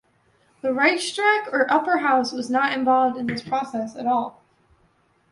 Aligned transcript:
The 0.63 0.69
Reichsrat, 0.69 1.53
or 1.53 1.71
upper 1.71 1.99
house, 1.99 2.31
was 2.31 2.49
not 2.49 2.73
involved 2.73 3.17
in 3.19 3.27
this 3.27 3.43
process 3.43 3.95
at 3.95 4.07
all. 4.07 4.41